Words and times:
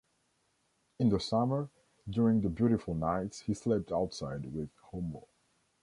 In 0.97 1.09
the 1.09 1.19
summer, 1.19 1.69
during 2.09 2.41
the 2.41 2.49
beautiful 2.49 2.95
nights, 2.95 3.41
he 3.41 3.53
slept 3.53 3.91
outside, 3.91 4.51
with 4.51 4.69
Homo. 4.89 5.27